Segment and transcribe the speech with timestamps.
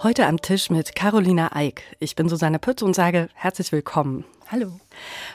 [0.00, 1.82] Heute am Tisch mit Carolina Eick.
[1.98, 4.24] Ich bin Susanne Pütz und sage herzlich willkommen.
[4.46, 4.78] Hallo.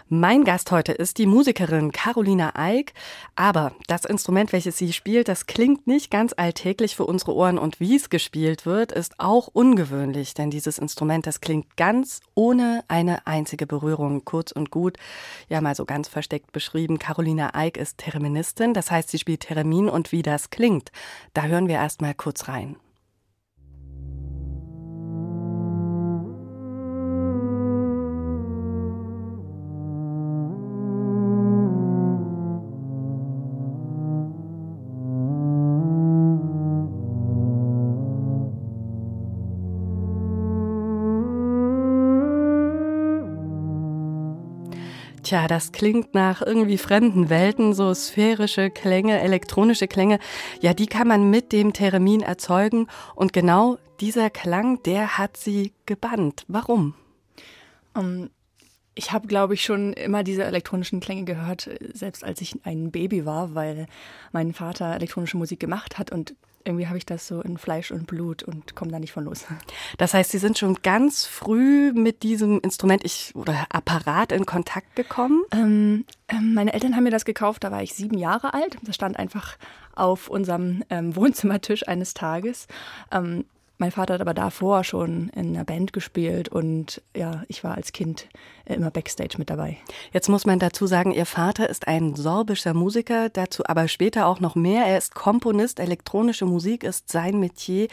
[0.08, 2.94] Mein Gast heute ist die Musikerin Carolina Eick.
[3.36, 7.58] Aber das Instrument, welches sie spielt, das klingt nicht ganz alltäglich für unsere Ohren.
[7.58, 10.34] Und wie es gespielt wird, ist auch ungewöhnlich.
[10.34, 14.24] Denn dieses Instrument, das klingt ganz ohne eine einzige Berührung.
[14.24, 14.96] Kurz und gut,
[15.50, 17.00] ja mal so ganz versteckt beschrieben.
[17.00, 18.74] Carolina Eick ist Thereministin.
[18.74, 20.94] Das heißt, sie spielt Theremin und wie das klingt.
[21.34, 22.78] Da hören wir erst mal kurz rein.
[45.34, 50.20] Tja, das klingt nach irgendwie fremden Welten, so sphärische Klänge, elektronische Klänge.
[50.62, 52.86] Ja, die kann man mit dem Theremin erzeugen.
[53.16, 56.46] Und genau dieser Klang, der hat sie gebannt.
[56.48, 56.94] Warum?
[57.96, 58.30] Um,
[58.96, 63.26] ich habe, glaube ich, schon immer diese elektronischen Klänge gehört, selbst als ich ein Baby
[63.26, 63.88] war, weil
[64.32, 66.36] mein Vater elektronische Musik gemacht hat und
[66.66, 69.46] irgendwie habe ich das so in Fleisch und Blut und komme da nicht von los.
[69.98, 74.96] Das heißt, Sie sind schon ganz früh mit diesem Instrument ich, oder Apparat in Kontakt
[74.96, 75.44] gekommen?
[75.52, 78.78] Ähm, ähm, meine Eltern haben mir das gekauft, da war ich sieben Jahre alt.
[78.84, 79.58] Das stand einfach
[79.96, 82.68] auf unserem ähm, Wohnzimmertisch eines Tages.
[83.12, 83.46] Ähm,
[83.78, 87.92] mein Vater hat aber davor schon in einer Band gespielt und ja, ich war als
[87.92, 88.30] Kind
[88.66, 89.78] immer backstage mit dabei.
[90.12, 94.40] Jetzt muss man dazu sagen, Ihr Vater ist ein sorbischer Musiker, dazu aber später auch
[94.40, 94.86] noch mehr.
[94.86, 97.88] Er ist Komponist, elektronische Musik ist sein Metier.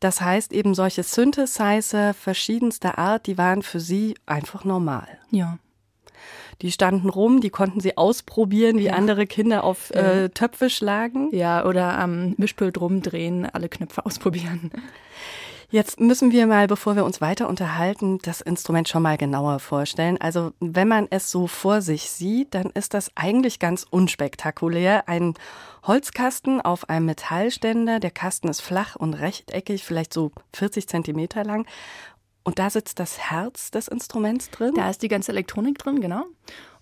[0.00, 5.06] Das heißt eben solche Synthesizer verschiedenster Art, die waren für Sie einfach normal.
[5.30, 5.58] Ja.
[6.62, 8.94] Die standen rum, die konnten sie ausprobieren, wie ja.
[8.94, 11.28] andere Kinder auf äh, Töpfe schlagen.
[11.32, 14.70] Ja, oder am Mischpult rumdrehen, alle Knöpfe ausprobieren.
[15.74, 20.20] Jetzt müssen wir mal, bevor wir uns weiter unterhalten, das Instrument schon mal genauer vorstellen.
[20.20, 25.08] Also wenn man es so vor sich sieht, dann ist das eigentlich ganz unspektakulär.
[25.08, 25.34] Ein
[25.84, 27.98] Holzkasten auf einem Metallständer.
[27.98, 31.66] Der Kasten ist flach und rechteckig, vielleicht so 40 Zentimeter lang.
[32.44, 34.74] Und da sitzt das Herz des Instruments drin?
[34.76, 36.24] Da ist die ganze Elektronik drin, genau.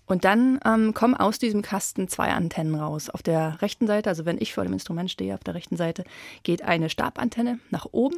[0.05, 3.09] Und dann ähm, kommen aus diesem Kasten zwei Antennen raus.
[3.09, 6.03] Auf der rechten Seite, also wenn ich vor dem Instrument stehe, auf der rechten Seite
[6.43, 8.17] geht eine Stabantenne nach oben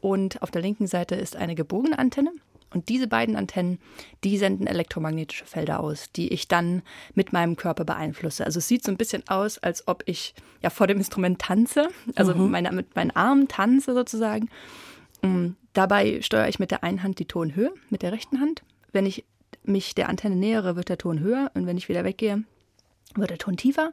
[0.00, 2.32] und auf der linken Seite ist eine gebogene Antenne.
[2.70, 3.78] Und diese beiden Antennen,
[4.24, 6.82] die senden elektromagnetische Felder aus, die ich dann
[7.14, 8.44] mit meinem Körper beeinflusse.
[8.44, 11.88] Also es sieht so ein bisschen aus, als ob ich ja vor dem Instrument tanze,
[12.14, 12.50] also mhm.
[12.50, 14.50] meine, mit meinen Armen tanze sozusagen.
[15.78, 18.64] Dabei steuere ich mit der einen Hand die Tonhöhe, mit der rechten Hand.
[18.90, 19.24] Wenn ich
[19.62, 22.42] mich der Antenne nähere, wird der Ton höher und wenn ich wieder weggehe,
[23.14, 23.92] wird der Ton tiefer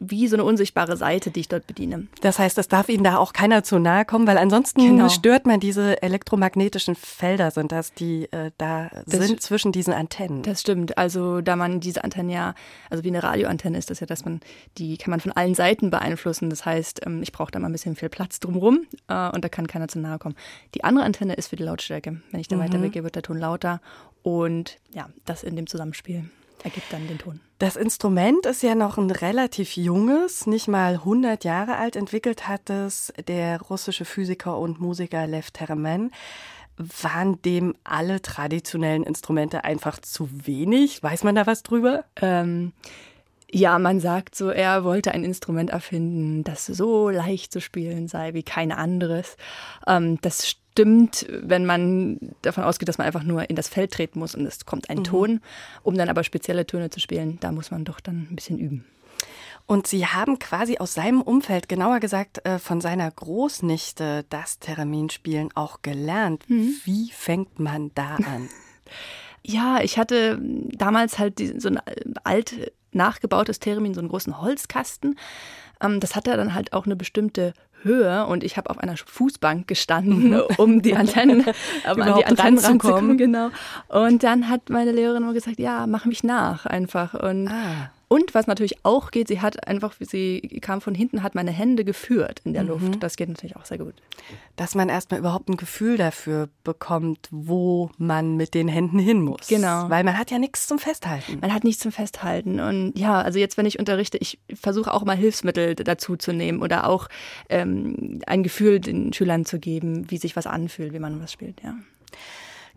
[0.00, 2.06] wie so eine unsichtbare Seite, die ich dort bediene.
[2.20, 5.08] Das heißt, es darf Ihnen da auch keiner zu nahe kommen, weil ansonsten genau.
[5.08, 10.42] stört man diese elektromagnetischen Felder, sind das, die äh, da das sind zwischen diesen Antennen.
[10.42, 10.98] Das stimmt.
[10.98, 12.54] Also da man diese Antennen ja,
[12.90, 14.40] also wie eine Radioantenne ist das ja, dass man,
[14.78, 16.50] die kann man von allen Seiten beeinflussen.
[16.50, 19.48] Das heißt, ähm, ich brauche da mal ein bisschen viel Platz drumherum äh, und da
[19.48, 20.36] kann keiner zu nahe kommen.
[20.74, 22.20] Die andere Antenne ist für die Lautstärke.
[22.30, 22.60] Wenn ich da mhm.
[22.60, 23.80] weiter weggehe, wird der Ton lauter
[24.22, 26.24] und ja, das in dem Zusammenspiel
[26.64, 27.40] ergibt dann den Ton.
[27.58, 31.94] Das Instrument ist ja noch ein relativ junges, nicht mal 100 Jahre alt.
[31.94, 36.10] Entwickelt hat es der russische Physiker und Musiker Lev Teremen.
[36.76, 41.02] Waren dem alle traditionellen Instrumente einfach zu wenig?
[41.02, 42.04] Weiß man da was drüber?
[42.20, 42.72] Ähm,
[43.52, 48.34] ja, man sagt so, er wollte ein Instrument erfinden, das so leicht zu spielen sei
[48.34, 49.36] wie kein anderes.
[49.86, 54.18] Ähm, das stimmt, wenn man davon ausgeht, dass man einfach nur in das Feld treten
[54.18, 55.04] muss und es kommt ein mhm.
[55.04, 55.40] Ton.
[55.82, 58.84] Um dann aber spezielle Töne zu spielen, da muss man doch dann ein bisschen üben.
[59.66, 65.50] Und Sie haben quasi aus seinem Umfeld, genauer gesagt äh, von seiner Großnichte, das Thereminspielen
[65.54, 66.48] auch gelernt.
[66.48, 66.74] Mhm.
[66.84, 68.48] Wie fängt man da an?
[69.46, 71.78] Ja, ich hatte damals halt so ein
[72.24, 75.18] alt nachgebautes Theremin, so einen großen Holzkasten.
[75.84, 77.52] Ähm, das hatte dann halt auch eine bestimmte
[77.82, 80.42] Höhe und ich habe auf einer Fußbank gestanden, mhm.
[80.56, 81.44] um die Antennen,
[81.92, 83.18] um an die Antennen ranzukommen.
[83.18, 83.50] Genau.
[83.88, 87.14] Und dann hat meine Lehrerin immer gesagt, ja, mach mich nach einfach.
[87.14, 87.90] Und ah.
[88.14, 91.84] Und was natürlich auch geht, sie hat einfach, sie kam von hinten, hat meine Hände
[91.84, 92.68] geführt in der mhm.
[92.68, 93.02] Luft.
[93.02, 93.94] Das geht natürlich auch sehr gut.
[94.54, 99.48] Dass man erstmal überhaupt ein Gefühl dafür bekommt, wo man mit den Händen hin muss.
[99.48, 99.90] Genau.
[99.90, 101.40] Weil man hat ja nichts zum Festhalten.
[101.40, 102.60] Man hat nichts zum Festhalten.
[102.60, 106.62] Und ja, also jetzt, wenn ich unterrichte, ich versuche auch mal Hilfsmittel dazu zu nehmen
[106.62, 107.08] oder auch
[107.48, 111.60] ähm, ein Gefühl den Schülern zu geben, wie sich was anfühlt, wie man was spielt,
[111.64, 111.74] ja.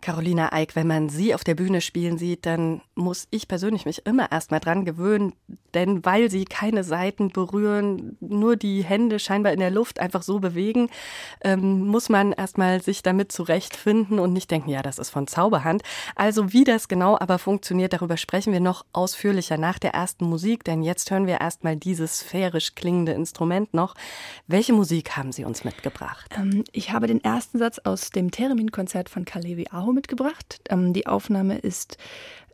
[0.00, 4.06] Carolina Eick, wenn man sie auf der Bühne spielen sieht, dann muss ich persönlich mich
[4.06, 5.32] immer erstmal dran gewöhnen,
[5.74, 10.38] denn weil sie keine Seiten berühren, nur die Hände scheinbar in der Luft einfach so
[10.38, 10.88] bewegen,
[11.42, 15.82] ähm, muss man erstmal sich damit zurechtfinden und nicht denken, ja, das ist von Zauberhand.
[16.14, 20.64] Also wie das genau aber funktioniert, darüber sprechen wir noch ausführlicher nach der ersten Musik,
[20.64, 23.94] denn jetzt hören wir erstmal dieses sphärisch klingende Instrument noch.
[24.46, 26.30] Welche Musik haben Sie uns mitgebracht?
[26.36, 30.60] Ähm, ich habe den ersten Satz aus dem Theremin-Konzert von Kalevi Aho mitgebracht.
[30.68, 31.98] Ähm, die Aufnahme ist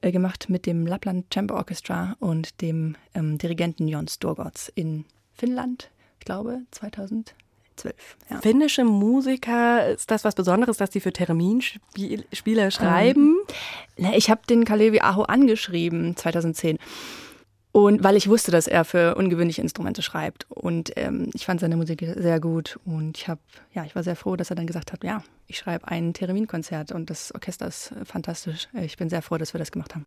[0.00, 5.04] äh, gemacht mit dem Lapland Chamber Orchestra und dem ähm, Dirigenten Jon Storgots in
[5.34, 7.34] Finnland, ich glaube 2012.
[8.30, 8.40] Ja.
[8.40, 13.36] Finnische Musiker, ist das was Besonderes, dass die für Theremin-Spieler schreiben?
[13.96, 16.78] Ähm, ich habe den Kalevi Aho angeschrieben 2010
[17.74, 20.48] und weil ich wusste, dass er für ungewöhnliche Instrumente schreibt.
[20.48, 22.78] Und ähm, ich fand seine Musik sehr gut.
[22.84, 23.40] Und ich habe,
[23.72, 26.92] ja, ich war sehr froh, dass er dann gesagt hat, ja, ich schreibe ein Theremin-Konzert
[26.92, 28.68] und das Orchester ist fantastisch.
[28.74, 30.06] Ich bin sehr froh, dass wir das gemacht haben.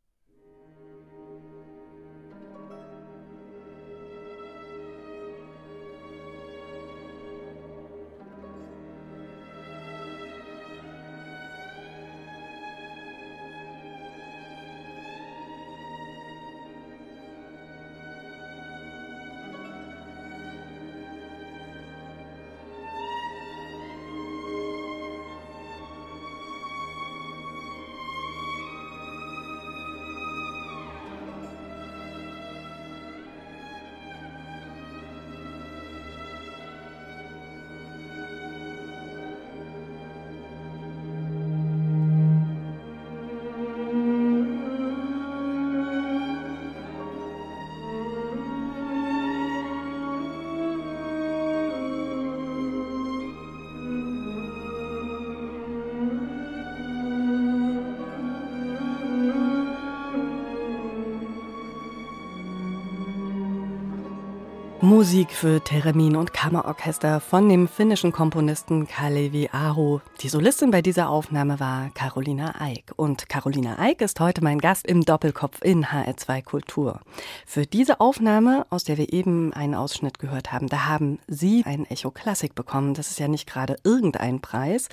[64.87, 69.99] Musik für Theremin und Kammerorchester von dem finnischen Komponisten Kalevi Aho.
[70.21, 72.93] Die Solistin bei dieser Aufnahme war Carolina Eick.
[72.95, 77.01] Und Carolina Eick ist heute mein Gast im Doppelkopf in HR2 Kultur.
[77.45, 81.85] Für diese Aufnahme, aus der wir eben einen Ausschnitt gehört haben, da haben Sie ein
[81.87, 82.93] Echo Klassik bekommen.
[82.93, 84.87] Das ist ja nicht gerade irgendein Preis.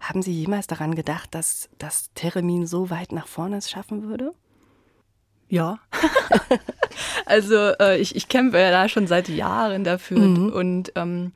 [0.00, 4.34] Haben Sie jemals daran gedacht, dass das Theremin so weit nach vorne schaffen würde?
[5.50, 5.80] Ja.
[7.26, 10.48] also äh, ich, ich kämpfe ja da schon seit Jahren dafür mhm.
[10.50, 11.32] und ähm,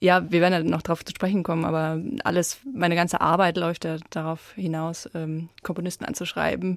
[0.00, 3.86] ja, wir werden ja noch darauf zu sprechen kommen, aber alles, meine ganze Arbeit läuft
[3.86, 6.76] ja darauf hinaus, ähm, Komponisten anzuschreiben,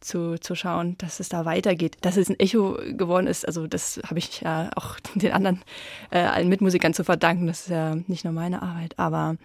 [0.00, 1.96] zu, zu schauen, dass es da weitergeht.
[2.02, 5.62] Dass es ein Echo geworden ist, also das habe ich ja auch den anderen,
[6.10, 7.46] äh, allen Mitmusikern zu verdanken.
[7.46, 9.36] Das ist ja nicht nur meine Arbeit, aber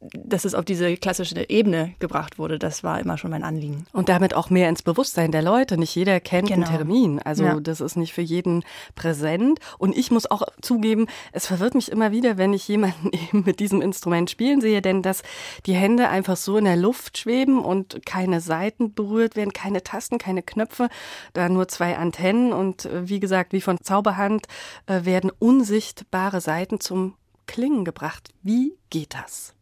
[0.00, 3.86] dass es auf diese klassische Ebene gebracht wurde, das war immer schon mein Anliegen.
[3.92, 5.76] Und damit auch mehr ins Bewusstsein der Leute.
[5.76, 6.66] Nicht jeder kennt genau.
[6.66, 7.20] einen Termin.
[7.20, 7.60] Also ja.
[7.60, 8.64] das ist nicht für jeden
[8.94, 9.60] präsent.
[9.78, 13.60] Und ich muss auch zugeben, es verwirrt mich immer wieder, wenn ich jemanden eben mit
[13.60, 15.22] diesem Instrument spielen sehe, denn dass
[15.66, 20.16] die Hände einfach so in der Luft schweben und keine Saiten berührt werden, keine Tasten,
[20.16, 20.88] keine Knöpfe,
[21.34, 24.46] da nur zwei Antennen und äh, wie gesagt, wie von Zauberhand
[24.86, 27.14] äh, werden unsichtbare Saiten zum
[27.46, 28.30] Klingen gebracht.
[28.42, 29.54] Wie geht das?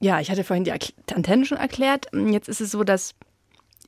[0.00, 2.06] Ja, ich hatte vorhin die Antennen schon erklärt.
[2.12, 3.14] Jetzt ist es so, dass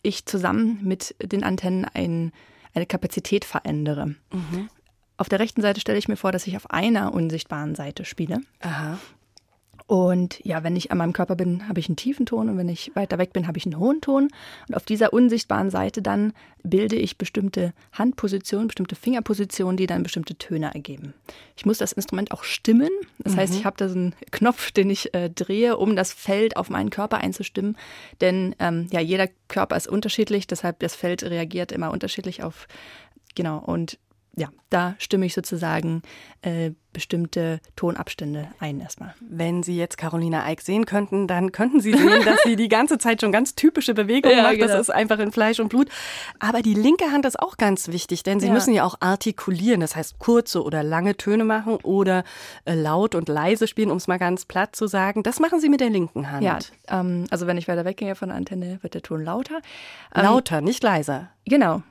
[0.03, 2.33] ich zusammen mit den Antennen ein,
[2.75, 4.07] eine Kapazität verändere.
[4.33, 4.69] Mhm.
[5.17, 8.41] Auf der rechten Seite stelle ich mir vor, dass ich auf einer unsichtbaren Seite spiele.
[8.61, 8.99] Aha.
[9.91, 12.69] Und ja, wenn ich an meinem Körper bin, habe ich einen tiefen Ton und wenn
[12.69, 14.29] ich weiter weg bin, habe ich einen hohen Ton.
[14.69, 16.33] Und auf dieser unsichtbaren Seite dann
[16.63, 21.13] bilde ich bestimmte Handpositionen, bestimmte Fingerpositionen, die dann bestimmte Töne ergeben.
[21.57, 22.91] Ich muss das Instrument auch stimmen.
[23.19, 23.39] Das mhm.
[23.39, 26.71] heißt, ich habe da so einen Knopf, den ich äh, drehe, um das Feld auf
[26.71, 27.77] meinen Körper einzustimmen.
[28.21, 32.69] Denn ähm, ja, jeder Körper ist unterschiedlich, deshalb das Feld reagiert immer unterschiedlich auf
[33.35, 33.99] Genau, und
[34.37, 36.03] ja, da stimme ich sozusagen
[36.43, 39.15] äh, bestimmte Tonabstände ein erstmal.
[39.21, 42.99] Wenn Sie jetzt Carolina Eick sehen könnten, dann könnten Sie sehen, dass sie die ganze
[42.99, 44.55] Zeit schon ganz typische Bewegungen ja, macht.
[44.55, 44.69] Genau.
[44.69, 45.89] Das ist einfach in Fleisch und Blut.
[46.39, 48.53] Aber die linke Hand ist auch ganz wichtig, denn Sie ja.
[48.53, 49.81] müssen ja auch artikulieren.
[49.81, 52.25] Das heißt, kurze oder lange Töne machen oder
[52.65, 55.23] äh, laut und leise spielen, um es mal ganz platt zu sagen.
[55.23, 56.45] Das machen Sie mit der linken Hand.
[56.45, 56.59] Ja,
[56.89, 59.61] ähm, also wenn ich weiter weggehe von der Antenne, wird der Ton lauter.
[60.15, 61.31] Ähm, lauter, nicht leiser.
[61.45, 61.83] Genau.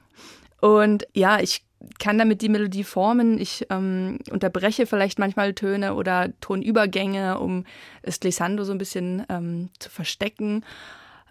[0.62, 1.64] Und ja, ich
[1.98, 3.40] kann damit die Melodie formen.
[3.40, 7.66] Ich ähm, unterbreche vielleicht manchmal Töne oder Tonübergänge, um
[8.04, 10.64] das Glissando so ein bisschen ähm, zu verstecken.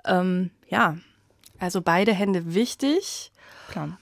[0.04, 0.96] Ähm, ja.
[1.58, 3.32] Also beide Hände wichtig.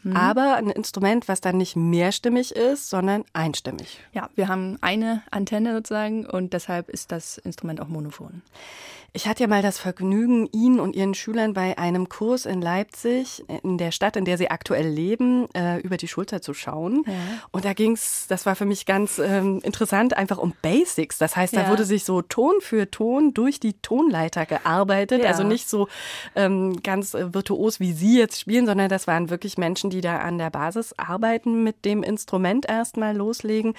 [0.03, 0.17] Mhm.
[0.17, 4.01] Aber ein Instrument, was dann nicht mehrstimmig ist, sondern einstimmig.
[4.13, 8.43] Ja, wir haben eine Antenne sozusagen und deshalb ist das Instrument auch monophon.
[9.17, 13.43] Ich hatte ja mal das Vergnügen, Ihnen und Ihren Schülern bei einem Kurs in Leipzig,
[13.63, 17.03] in der Stadt, in der Sie aktuell leben, äh, über die Schulter zu schauen.
[17.07, 17.15] Ja.
[17.51, 21.17] Und da ging es, das war für mich ganz ähm, interessant, einfach um Basics.
[21.17, 21.71] Das heißt, da ja.
[21.71, 25.23] wurde sich so Ton für Ton durch die Tonleiter gearbeitet.
[25.23, 25.31] Ja.
[25.31, 25.89] Also nicht so
[26.35, 30.19] ähm, ganz äh, virtuos, wie Sie jetzt spielen, sondern das waren wirklich Menschen, die da
[30.19, 33.75] an der Basis arbeiten, mit dem Instrument erstmal loslegen.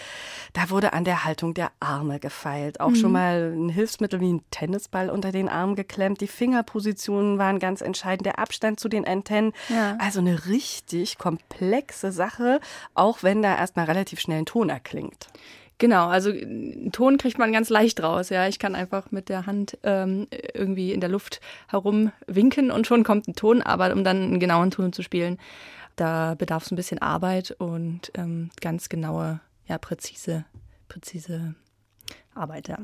[0.54, 2.80] Da wurde an der Haltung der Arme gefeilt.
[2.80, 2.96] Auch mhm.
[2.96, 6.22] schon mal ein Hilfsmittel wie ein Tennisball unter unter den Arm geklemmt.
[6.22, 9.52] Die Fingerpositionen waren ganz entscheidend, der Abstand zu den Antennen.
[9.68, 9.98] Ja.
[10.00, 12.62] Also eine richtig komplexe Sache,
[12.94, 15.28] auch wenn da erstmal relativ schnell ein Ton erklingt.
[15.80, 16.32] Genau, also
[16.92, 18.30] Ton kriegt man ganz leicht raus.
[18.30, 23.04] Ja, ich kann einfach mit der Hand ähm, irgendwie in der Luft herumwinken und schon
[23.04, 23.62] kommt ein Ton.
[23.62, 25.38] Aber um dann einen genauen Ton zu spielen,
[25.96, 30.46] da bedarf es ein bisschen Arbeit und ähm, ganz genaue, ja präzise,
[30.90, 31.54] präzise
[32.38, 32.68] Arbeit.
[32.68, 32.78] Ja.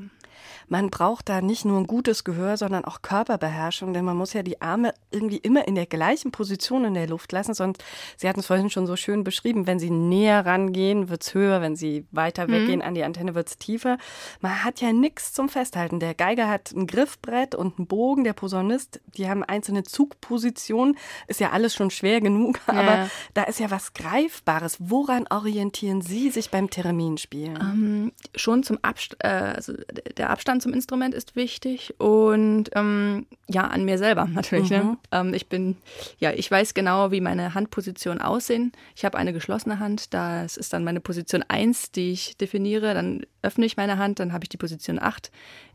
[0.67, 4.43] Man braucht da nicht nur ein gutes Gehör, sondern auch Körperbeherrschung, denn man muss ja
[4.43, 7.83] die Arme irgendwie immer in der gleichen Position in der Luft lassen, sonst,
[8.17, 11.62] Sie hatten es vorhin schon so schön beschrieben, wenn Sie näher rangehen, wird es höher,
[11.62, 12.51] wenn Sie weiter mhm.
[12.51, 13.98] weggehen an die Antenne, wird es tiefer.
[14.41, 16.00] Man hat ja nichts zum Festhalten.
[16.00, 21.39] Der Geiger hat ein Griffbrett und einen Bogen, der Posaunist, die haben einzelne Zugpositionen, ist
[21.39, 22.74] ja alles schon schwer genug, ja.
[22.74, 24.77] aber da ist ja was Greifbares.
[24.79, 27.57] Woran orientieren Sie sich beim Thereminspielen?
[27.57, 29.73] Ähm, schon zum Abstand, äh, also
[30.17, 34.69] der Abstand zum Instrument ist wichtig und ähm, ja, an mir selber natürlich.
[34.69, 34.79] Ne?
[34.79, 34.89] Mhm.
[34.89, 34.97] Ne?
[35.12, 35.77] Ähm, ich bin,
[36.19, 38.71] ja, ich weiß genau, wie meine Handpositionen aussehen.
[38.95, 42.93] Ich habe eine geschlossene Hand, das ist dann meine Position 1, die ich definiere.
[42.93, 45.31] Dann öffne ich meine Hand, dann habe ich die Position 8.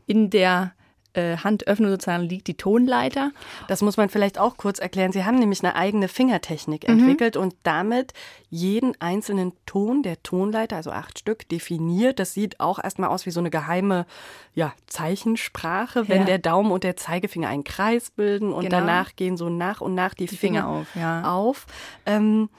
[0.07, 0.73] In der
[1.13, 3.31] äh, Handöffnung sozusagen liegt die Tonleiter.
[3.67, 5.11] Das muss man vielleicht auch kurz erklären.
[5.11, 6.99] Sie haben nämlich eine eigene Fingertechnik mhm.
[6.99, 8.13] entwickelt und damit
[8.49, 12.19] jeden einzelnen Ton der Tonleiter, also acht Stück, definiert.
[12.19, 14.05] Das sieht auch erstmal aus wie so eine geheime
[14.53, 16.25] ja, Zeichensprache, wenn ja.
[16.25, 18.79] der Daumen und der Zeigefinger einen Kreis bilden und genau.
[18.79, 20.95] danach gehen so nach und nach die, die Finger, Finger, auf.
[20.95, 21.23] Ja.
[21.23, 21.65] auf.
[22.05, 22.49] Ähm,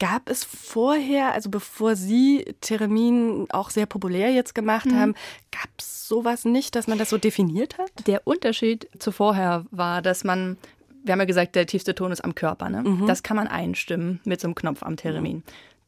[0.00, 4.94] Gab es vorher, also bevor Sie Theremin auch sehr populär jetzt gemacht mhm.
[4.96, 5.14] haben,
[5.50, 7.90] gab es sowas nicht, dass man das so definiert hat?
[8.06, 10.56] Der Unterschied zu vorher war, dass man,
[11.02, 12.70] wir haben ja gesagt, der tiefste Ton ist am Körper.
[12.70, 12.82] Ne?
[12.82, 13.06] Mhm.
[13.06, 15.42] Das kann man einstimmen mit so einem Knopf am Theremin.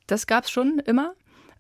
[0.08, 1.14] Das gab es schon immer.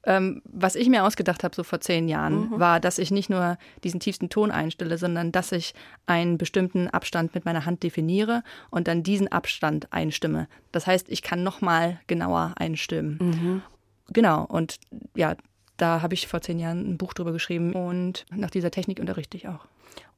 [0.04, 2.60] Ähm, was ich mir ausgedacht habe, so vor zehn Jahren, mhm.
[2.60, 5.74] war, dass ich nicht nur diesen tiefsten Ton einstelle, sondern dass ich
[6.06, 10.48] einen bestimmten Abstand mit meiner Hand definiere und dann diesen Abstand einstimme.
[10.72, 13.18] Das heißt, ich kann nochmal genauer einstimmen.
[13.20, 13.62] Mhm.
[14.08, 14.78] Genau, und
[15.14, 15.36] ja,
[15.76, 19.36] da habe ich vor zehn Jahren ein Buch drüber geschrieben und nach dieser Technik unterrichte
[19.36, 19.66] ich auch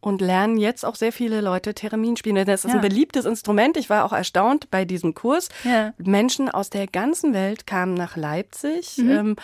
[0.02, 2.34] und lernen jetzt auch sehr viele Leute Theremin spielen.
[2.44, 2.74] Das ist ja.
[2.74, 3.76] ein beliebtes Instrument.
[3.76, 5.48] Ich war auch erstaunt bei diesem Kurs.
[5.62, 5.94] Ja.
[5.96, 9.10] Menschen aus der ganzen Welt kamen nach Leipzig, mhm.
[9.10, 9.36] ähm,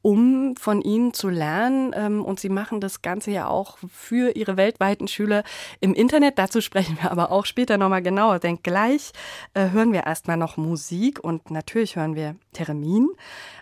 [0.00, 1.92] um von ihnen zu lernen.
[1.94, 5.44] Ähm, und sie machen das Ganze ja auch für ihre weltweiten Schüler
[5.80, 6.38] im Internet.
[6.38, 8.38] Dazu sprechen wir aber auch später nochmal genauer.
[8.38, 9.12] Denn gleich
[9.52, 13.10] äh, hören wir erstmal noch Musik und natürlich hören wir Theremin.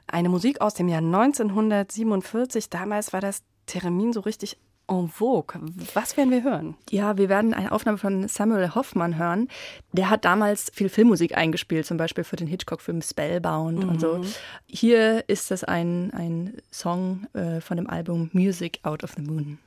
[0.07, 2.71] Eine Musik aus dem Jahr 1947.
[2.71, 4.57] Damals war das Theremin so richtig
[4.89, 5.61] en vogue.
[5.95, 6.77] Was werden wir hören?
[6.91, 9.49] Ja, wir werden eine Aufnahme von Samuel Hoffmann hören.
[9.93, 13.89] Der hat damals viel Filmmusik eingespielt, zum Beispiel für den Hitchcock-Film Spellbound mhm.
[13.89, 14.19] und so.
[14.19, 14.27] Mhm.
[14.67, 19.59] Hier ist das ein, ein Song äh, von dem Album Music Out of the Moon.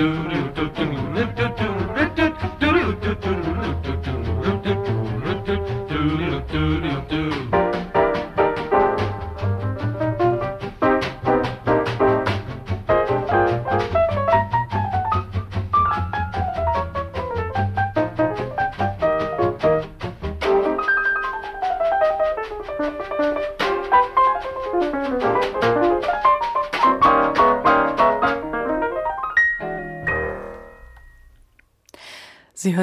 [0.00, 0.99] do do do do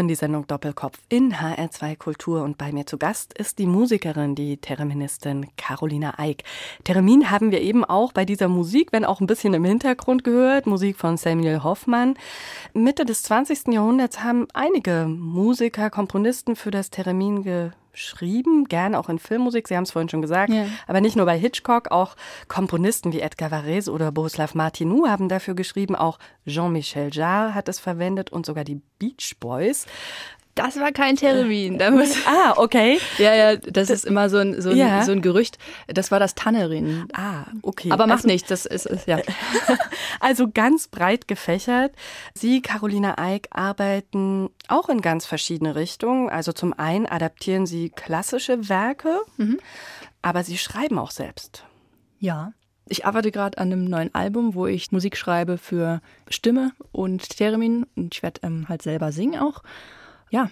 [0.08, 4.36] hören die Sendung Doppelkopf in HR2 Kultur und bei mir zu Gast ist die Musikerin,
[4.36, 6.44] die Thereministin Carolina Eick.
[6.86, 10.66] Theremin haben wir eben auch bei dieser Musik, wenn auch ein bisschen im Hintergrund gehört,
[10.66, 12.14] Musik von Samuel Hoffmann.
[12.74, 13.74] Mitte des 20.
[13.74, 19.76] Jahrhunderts haben einige Musiker, Komponisten für das Theremin ge geschrieben, gerne auch in Filmmusik, Sie
[19.76, 20.68] haben es vorhin schon gesagt, ja.
[20.86, 22.16] aber nicht nur bei Hitchcock, auch
[22.48, 27.80] Komponisten wie Edgar Varese oder Bohuslav Martinou haben dafür geschrieben, auch Jean-Michel Jarre hat es
[27.80, 29.88] verwendet und sogar die Beach Boys.
[30.58, 31.78] Das war kein Termin.
[31.78, 33.00] Da muss ah, okay.
[33.20, 35.04] Ja, ja, das, das ist immer so ein, so, ein, ja.
[35.04, 35.60] so ein Gerücht.
[35.88, 37.08] Das war das Tannerin.
[37.14, 37.92] Ah, okay.
[37.92, 39.20] Aber macht also, nichts, das ist, ist ja.
[40.20, 41.94] also ganz breit gefächert.
[42.34, 46.30] Sie, Carolina Eick, arbeiten auch in ganz verschiedene Richtungen.
[46.30, 49.60] Also zum einen adaptieren Sie klassische Werke, mhm.
[50.24, 51.66] aber Sie schreiben auch selbst.
[52.20, 52.54] Ja.
[52.90, 57.86] Ich arbeite gerade an einem neuen Album, wo ich Musik schreibe für Stimme und Termin.
[57.96, 59.62] Und ich werde ähm, halt selber singen auch
[60.30, 60.50] ja,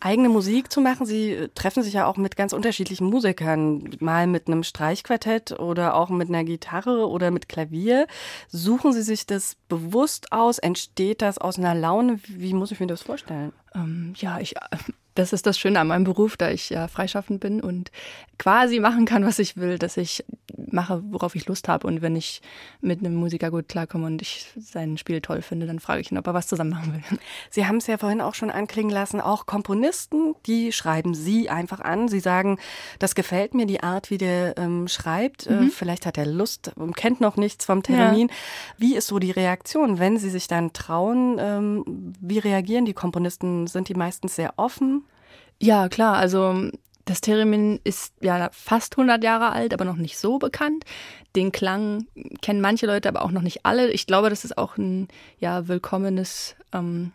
[0.00, 1.06] eigene Musik zu machen.
[1.06, 5.94] Sie äh, treffen sich ja auch mit ganz unterschiedlichen Musikern, mal mit einem Streichquartett oder
[5.94, 8.06] auch mit einer Gitarre oder mit Klavier.
[8.48, 10.58] Suchen Sie sich das bewusst aus?
[10.58, 12.18] Entsteht das aus einer Laune?
[12.26, 13.52] Wie muss ich mir das vorstellen?
[13.74, 14.54] Ähm, ja, ich
[15.14, 17.90] das ist das Schöne an meinem Beruf, da ich ja freischaffend bin und
[18.38, 20.24] quasi machen kann, was ich will, dass ich
[20.56, 21.86] mache, worauf ich Lust habe.
[21.86, 22.40] Und wenn ich
[22.80, 26.18] mit einem Musiker gut klarkomme und ich sein Spiel toll finde, dann frage ich ihn,
[26.18, 27.18] ob er was zusammen machen will.
[27.50, 31.80] Sie haben es ja vorhin auch schon anklingen lassen, auch Komponisten, die schreiben Sie einfach
[31.80, 32.08] an.
[32.08, 32.58] Sie sagen,
[32.98, 35.46] das gefällt mir, die Art, wie der ähm, schreibt.
[35.46, 35.70] Äh, mhm.
[35.70, 38.28] Vielleicht hat er Lust und kennt noch nichts vom Termin.
[38.28, 38.34] Ja.
[38.78, 41.36] Wie ist so die Reaktion, wenn Sie sich dann trauen?
[41.38, 43.66] Ähm, wie reagieren die Komponisten?
[43.66, 45.04] Sind die meistens sehr offen?
[45.60, 46.16] Ja, klar.
[46.16, 46.70] Also
[47.04, 50.84] das Theremin ist ja fast 100 Jahre alt, aber noch nicht so bekannt.
[51.36, 52.06] Den Klang
[52.40, 53.90] kennen manche Leute, aber auch noch nicht alle.
[53.90, 57.12] Ich glaube, das ist auch ein ja willkommenes ähm,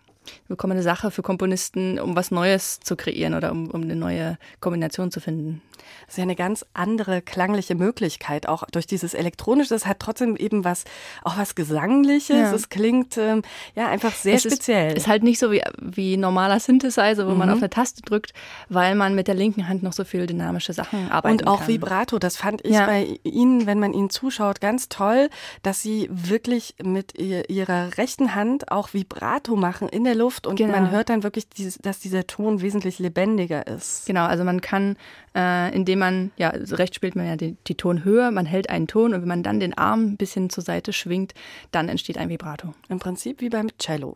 [0.47, 5.12] willkommene Sache für Komponisten, um was Neues zu kreieren oder um, um eine neue Kombination
[5.12, 5.62] zu finden.
[6.05, 9.75] Das ist ja eine ganz andere klangliche Möglichkeit, auch durch dieses Elektronische.
[9.75, 10.83] Es hat trotzdem eben was,
[11.23, 12.29] auch was Gesangliches.
[12.29, 12.53] Ja.
[12.53, 13.41] Es klingt ähm,
[13.75, 14.89] ja einfach sehr es speziell.
[14.89, 17.38] Ist, ist halt nicht so wie, wie normaler Synthesizer, wo mhm.
[17.38, 18.33] man auf eine Taste drückt,
[18.69, 21.41] weil man mit der linken Hand noch so viel dynamische Sachen arbeitet.
[21.41, 21.67] Und auch kann.
[21.67, 22.85] Vibrato, das fand ich ja.
[22.85, 25.29] bei Ihnen, wenn man Ihnen zuschaut, ganz toll,
[25.63, 30.73] dass Sie wirklich mit Ihrer rechten Hand auch Vibrato machen in der Luft und genau.
[30.73, 34.05] man hört dann wirklich, dieses, dass dieser Ton wesentlich lebendiger ist.
[34.05, 34.97] Genau, also man kann
[35.36, 38.88] äh, indem man, ja, also rechts spielt man ja die, die Tonhöhe, man hält einen
[38.88, 41.34] Ton und wenn man dann den Arm ein bisschen zur Seite schwingt,
[41.71, 42.74] dann entsteht ein Vibrato.
[42.89, 44.15] Im Prinzip wie beim Cello.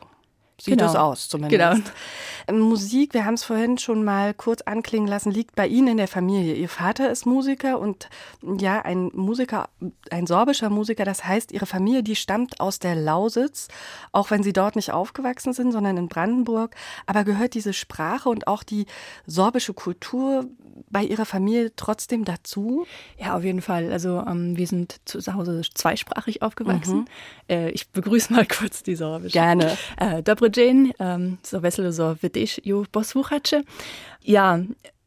[0.61, 0.89] Sieht genau.
[0.89, 1.59] es aus zumindest.
[1.59, 1.89] Genau.
[2.47, 5.97] Ähm, Musik, wir haben es vorhin schon mal kurz anklingen lassen, liegt bei Ihnen in
[5.97, 6.55] der Familie.
[6.55, 8.09] Ihr Vater ist Musiker und
[8.59, 9.69] ja, ein Musiker,
[10.09, 11.05] ein sorbischer Musiker.
[11.05, 13.67] Das heißt, Ihre Familie, die stammt aus der Lausitz,
[14.11, 16.75] auch wenn Sie dort nicht aufgewachsen sind, sondern in Brandenburg.
[17.05, 18.85] Aber gehört diese Sprache und auch die
[19.25, 20.45] sorbische Kultur
[20.89, 22.85] bei Ihrer Familie trotzdem dazu?
[23.17, 23.91] Ja, auf jeden Fall.
[23.91, 26.99] Also ähm, wir sind zu Hause zweisprachig aufgewachsen.
[26.99, 27.05] Mhm.
[27.47, 29.33] Äh, ich begrüße mal kurz die Sorbische.
[29.33, 29.77] Gerne.
[29.97, 33.63] Äh, Dzień, ähm, so weselo so widzisz ju posłuchacze.
[34.23, 34.59] Ja,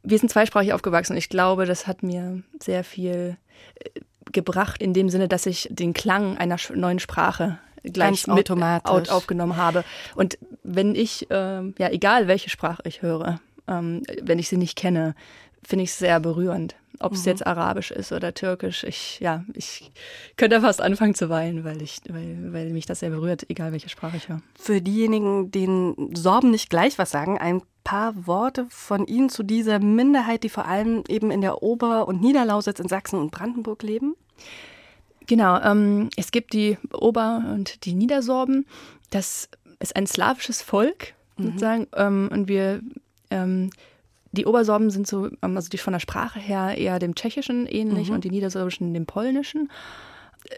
[0.04, 3.36] wir sind zweisprachig aufgewachsen und ich glaube, das hat mir sehr viel
[3.76, 4.00] äh,
[4.32, 9.84] gebracht in dem Sinne, dass ich den Klang einer neuen Sprache gleich mit aufgenommen habe.
[10.14, 14.76] Und wenn ich, äh, ja, egal welche Sprache ich höre, ähm, wenn ich sie nicht
[14.76, 15.14] kenne,
[15.62, 16.76] finde ich sehr berührend.
[16.98, 17.30] Ob es mhm.
[17.30, 19.90] jetzt Arabisch ist oder Türkisch, ich, ja, ich
[20.36, 23.88] könnte fast anfangen zu weinen, weil, ich, weil, weil mich das sehr berührt, egal welche
[23.88, 24.42] Sprache ich höre.
[24.58, 29.78] Für diejenigen, denen Sorben nicht gleich was sagen, ein paar Worte von Ihnen zu dieser
[29.78, 34.14] Minderheit, die vor allem eben in der Ober- und Niederlausitz in Sachsen und Brandenburg leben?
[35.26, 38.66] Genau, ähm, es gibt die Ober- und die Niedersorben.
[39.10, 39.48] Das
[39.80, 41.44] ist ein slawisches Volk, mhm.
[41.44, 42.80] sozusagen, ähm, und wir
[43.30, 43.70] ähm,
[44.32, 48.08] die Obersorben sind so, ähm, also die von der Sprache her eher dem Tschechischen ähnlich
[48.08, 48.16] mhm.
[48.16, 49.70] und die Niedersorbischen dem Polnischen.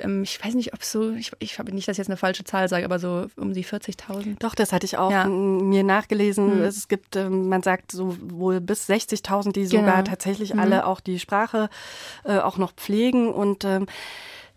[0.00, 2.44] Ähm, ich weiß nicht, ob so, ich, ich habe nicht, dass ich jetzt eine falsche
[2.44, 4.36] Zahl sage, aber so um die 40.000.
[4.38, 5.26] Doch, das hatte ich auch ja.
[5.26, 6.58] mir nachgelesen.
[6.58, 6.62] Mhm.
[6.62, 10.08] Es gibt, ähm, man sagt so wohl bis 60.000, die sogar genau.
[10.08, 10.60] tatsächlich mhm.
[10.60, 11.68] alle auch die Sprache
[12.24, 13.66] äh, auch noch pflegen und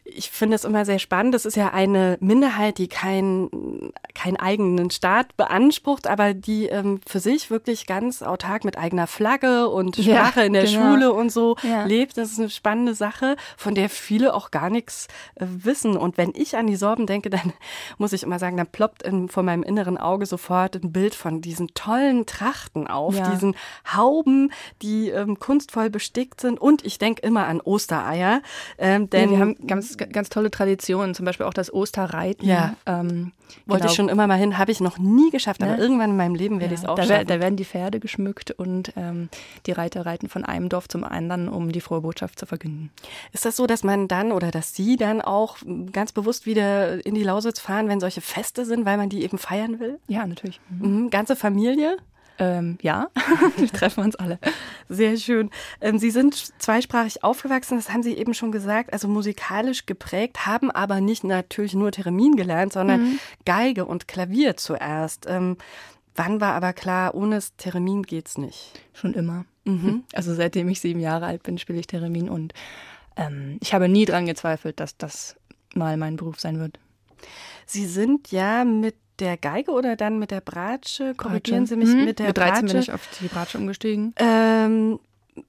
[0.09, 1.33] ich finde es immer sehr spannend.
[1.33, 7.19] Das ist ja eine Minderheit, die keinen keinen eigenen Staat beansprucht, aber die ähm, für
[7.19, 10.91] sich wirklich ganz autark mit eigener Flagge und Sprache ja, in der genau.
[10.91, 11.85] Schule und so ja.
[11.85, 12.17] lebt.
[12.17, 15.97] Das ist eine spannende Sache, von der viele auch gar nichts äh, wissen.
[15.97, 17.53] Und wenn ich an die Sorben denke, dann
[17.97, 21.41] muss ich immer sagen, dann ploppt in, vor meinem inneren Auge sofort ein Bild von
[21.41, 23.29] diesen tollen Trachten auf, ja.
[23.29, 23.55] diesen
[23.95, 26.59] Hauben, die ähm, kunstvoll bestickt sind.
[26.59, 28.41] Und ich denke immer an Ostereier.
[28.77, 32.47] Ähm, denn wir haben ganz ganz tolle Traditionen, zum Beispiel auch das Osterreiten.
[32.47, 32.75] Ja.
[32.85, 33.31] Ähm,
[33.65, 33.91] Wollte genau.
[33.91, 35.81] ich schon immer mal hin, habe ich noch nie geschafft, aber ne?
[35.81, 37.27] irgendwann in meinem Leben werde ja, ich es auch da, schaffen.
[37.27, 39.29] Da werden die Pferde geschmückt und ähm,
[39.65, 42.91] die Reiter reiten von einem Dorf zum anderen, um die frohe Botschaft zu verkünden.
[43.31, 45.57] Ist das so, dass man dann oder dass Sie dann auch
[45.91, 49.37] ganz bewusst wieder in die Lausitz fahren, wenn solche Feste sind, weil man die eben
[49.37, 49.99] feiern will?
[50.07, 50.59] Ja, natürlich.
[50.69, 51.09] Mhm.
[51.09, 51.97] Ganze Familie?
[52.39, 53.09] Ähm, ja,
[53.57, 54.39] wir treffen uns alle.
[54.89, 55.49] Sehr schön.
[55.81, 60.69] Ähm, Sie sind zweisprachig aufgewachsen, das haben Sie eben schon gesagt, also musikalisch geprägt, haben
[60.69, 63.19] aber nicht natürlich nur Theremin gelernt, sondern mhm.
[63.45, 65.25] Geige und Klavier zuerst.
[65.27, 65.57] Ähm,
[66.15, 68.81] wann war aber klar, ohne Theremin geht's nicht?
[68.93, 69.45] Schon immer.
[69.65, 70.03] Mhm.
[70.13, 72.53] Also seitdem ich sieben Jahre alt bin, spiele ich Theremin und
[73.15, 75.35] ähm, ich habe nie dran gezweifelt, dass das
[75.73, 76.79] mal mein Beruf sein wird.
[77.65, 81.13] Sie sind ja mit der Geige oder dann mit der Bratsche?
[81.15, 81.67] Korrigieren Bratsche.
[81.67, 82.05] Sie mich hm.
[82.05, 82.73] mit der mit 13 Bratsche.
[82.73, 84.13] bin ich auf die Bratsche umgestiegen.
[84.17, 84.99] Ähm,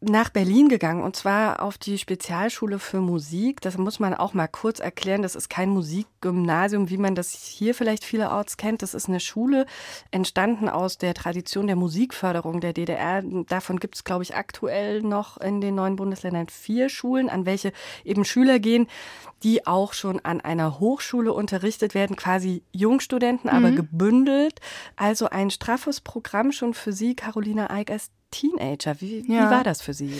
[0.01, 3.61] nach Berlin gegangen und zwar auf die Spezialschule für Musik.
[3.61, 5.22] Das muss man auch mal kurz erklären.
[5.22, 8.83] Das ist kein Musikgymnasium, wie man das hier vielleicht vielerorts kennt.
[8.83, 9.66] Das ist eine Schule
[10.11, 13.22] entstanden aus der Tradition der Musikförderung der DDR.
[13.22, 17.72] Davon gibt es, glaube ich, aktuell noch in den neuen Bundesländern vier Schulen, an welche
[18.05, 18.87] eben Schüler gehen,
[19.42, 23.77] die auch schon an einer Hochschule unterrichtet werden, quasi Jungstudenten, aber mhm.
[23.77, 24.61] gebündelt.
[24.96, 29.01] Also ein straffes Programm schon für Sie, Carolina Eick, als Teenager.
[29.01, 29.47] Wie, ja.
[29.47, 30.19] wie war das für Sie?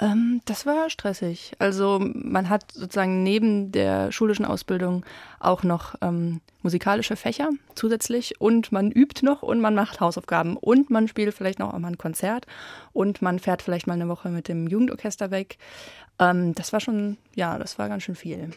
[0.00, 1.52] Ähm, das war stressig.
[1.58, 5.04] Also man hat sozusagen neben der schulischen Ausbildung
[5.38, 10.88] auch noch ähm, musikalische Fächer zusätzlich und man übt noch und man macht Hausaufgaben und
[10.90, 12.46] man spielt vielleicht noch einmal ein Konzert
[12.92, 15.58] und man fährt vielleicht mal eine Woche mit dem Jugendorchester weg.
[16.18, 18.50] Ähm, das war schon, ja, das war ganz schön viel.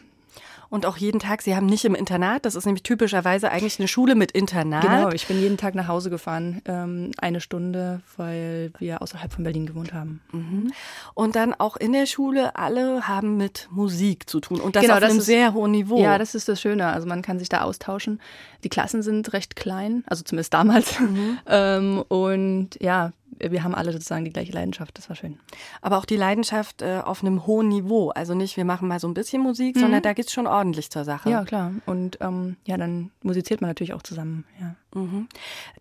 [0.70, 3.86] Und auch jeden Tag, Sie haben nicht im Internat, das ist nämlich typischerweise eigentlich eine
[3.86, 4.82] Schule mit Internat.
[4.82, 9.44] Genau, ich bin jeden Tag nach Hause gefahren, ähm, eine Stunde, weil wir außerhalb von
[9.44, 10.20] Berlin gewohnt haben.
[10.32, 10.72] Mhm.
[11.14, 14.94] Und dann auch in der Schule, alle haben mit Musik zu tun und das genau,
[14.94, 16.02] auf das einem ist, sehr hohen Niveau.
[16.02, 18.20] Ja, das ist das Schöne, also man kann sich da austauschen.
[18.64, 20.98] Die Klassen sind recht klein, also zumindest damals.
[20.98, 21.38] Mhm.
[21.46, 24.96] ähm, und ja, wir haben alle sozusagen die gleiche Leidenschaft.
[24.96, 25.38] Das war schön.
[25.82, 28.10] Aber auch die Leidenschaft äh, auf einem hohen Niveau.
[28.10, 29.80] Also nicht, wir machen mal so ein bisschen Musik, mhm.
[29.80, 31.30] sondern da geht es schon ordentlich zur Sache.
[31.30, 31.72] Ja, klar.
[31.86, 34.44] Und ähm, ja, dann musiziert man natürlich auch zusammen.
[34.60, 34.76] Ja.
[34.94, 35.28] Mhm.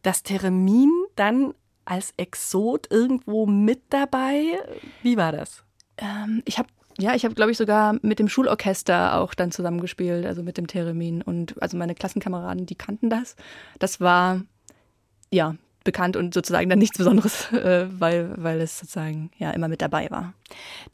[0.01, 1.53] Das Theremin dann
[1.85, 4.59] als Exot irgendwo mit dabei.
[5.01, 5.63] Wie war das?
[5.97, 10.27] Ähm, ich habe ja, ich habe, glaube ich, sogar mit dem Schulorchester auch dann zusammengespielt,
[10.27, 11.23] also mit dem Theremin.
[11.23, 13.35] Und also meine Klassenkameraden, die kannten das.
[13.79, 14.41] Das war,
[15.31, 19.81] ja, bekannt und sozusagen dann nichts Besonderes, äh, weil, weil es sozusagen ja immer mit
[19.81, 20.33] dabei war.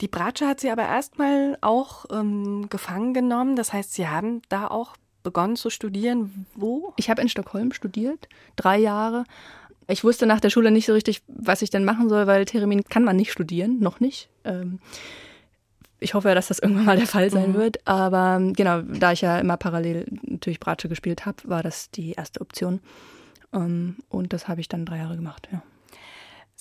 [0.02, 3.56] Die Bratsche hat sie aber erstmal auch ähm, gefangen genommen.
[3.56, 6.46] Das heißt, Sie haben da auch begonnen zu studieren.
[6.56, 6.94] Wo?
[6.98, 9.26] Ich habe in Stockholm studiert, drei Jahre.
[9.88, 12.84] Ich wusste nach der Schule nicht so richtig, was ich denn machen soll, weil Theremin
[12.84, 14.30] kann man nicht studieren, noch nicht.
[14.44, 14.80] Ähm,
[16.00, 17.56] ich hoffe, dass das irgendwann mal der Fall sein mhm.
[17.56, 17.88] wird.
[17.88, 22.42] Aber genau, da ich ja immer parallel natürlich Bratsche gespielt habe, war das die erste
[22.42, 22.80] Option.
[23.54, 25.62] Ähm, und das habe ich dann drei Jahre gemacht, ja.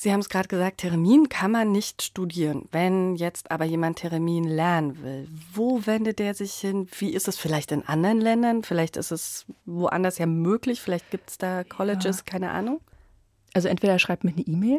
[0.00, 2.68] Sie haben es gerade gesagt, Theremin kann man nicht studieren.
[2.70, 6.86] Wenn jetzt aber jemand Theremin lernen will, wo wendet der sich hin?
[6.96, 8.62] Wie ist es vielleicht in anderen Ländern?
[8.62, 10.80] Vielleicht ist es woanders ja möglich.
[10.80, 12.22] Vielleicht gibt es da Colleges, ja.
[12.24, 12.80] keine Ahnung.
[13.54, 14.78] Also entweder schreibt mir eine E-Mail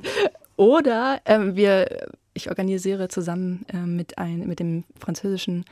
[0.56, 5.64] oder ähm, wir, ich organisiere zusammen äh, mit, ein, mit dem französischen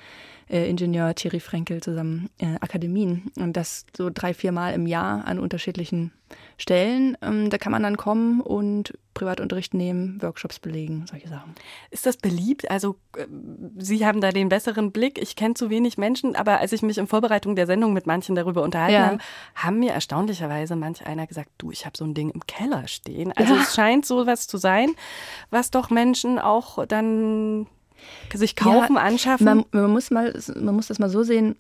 [0.49, 3.31] äh, Ingenieur Thierry Frenkel zusammen äh, Akademien.
[3.37, 6.13] Und das so drei, vier Mal im Jahr an unterschiedlichen
[6.59, 7.17] Stellen.
[7.23, 11.55] Ähm, da kann man dann kommen und Privatunterricht nehmen, Workshops belegen, solche Sachen.
[11.91, 12.71] Ist das beliebt?
[12.71, 13.27] Also äh,
[13.79, 15.21] Sie haben da den besseren Blick.
[15.21, 18.35] Ich kenne zu wenig Menschen, aber als ich mich in Vorbereitung der Sendung mit manchen
[18.35, 19.07] darüber unterhalten ja.
[19.07, 19.19] habe,
[19.55, 23.33] haben mir erstaunlicherweise manch einer gesagt, du, ich habe so ein Ding im Keller stehen.
[23.33, 23.61] Also ja.
[23.63, 24.95] es scheint so was zu sein,
[25.51, 27.67] was doch Menschen auch dann
[28.35, 29.45] sich kaufen, ja, anschaffen.
[29.45, 31.57] Man, man, muss mal, man muss das mal so sehen.